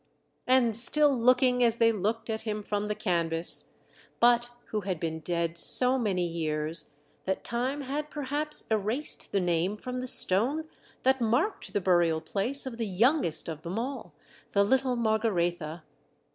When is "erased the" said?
8.71-9.39